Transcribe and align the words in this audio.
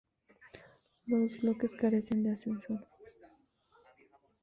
Los 1.05 1.39
bloques 1.41 1.75
carecen 1.75 2.23
de 2.23 2.31
ascensor. 2.31 2.87